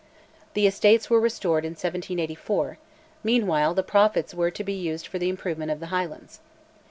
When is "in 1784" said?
1.63-2.79